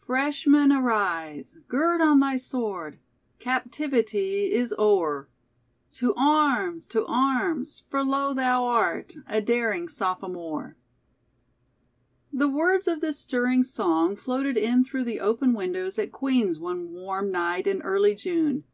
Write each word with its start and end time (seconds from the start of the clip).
"Freshman, 0.00 0.70
arise! 0.70 1.56
Gird 1.66 2.02
on 2.02 2.20
thy 2.20 2.36
sword! 2.36 2.98
Captivity 3.38 4.52
is 4.52 4.74
o'er. 4.78 5.30
To 5.92 6.12
arms! 6.14 6.86
To 6.88 7.06
arms! 7.06 7.82
For, 7.88 8.04
lo! 8.04 8.34
thou 8.34 8.64
art 8.64 9.14
A 9.26 9.40
daring 9.40 9.88
sophomore!" 9.88 10.76
The 12.34 12.50
words 12.50 12.86
of 12.86 13.00
this 13.00 13.18
stirring 13.18 13.64
song 13.64 14.14
floated 14.14 14.58
in 14.58 14.84
through 14.84 15.04
the 15.04 15.20
open 15.20 15.54
windows 15.54 15.98
at 15.98 16.12
Queen's 16.12 16.58
one 16.58 16.90
warm 16.90 17.32
night 17.32 17.66
in 17.66 17.80
early 17.80 18.14
June. 18.14 18.64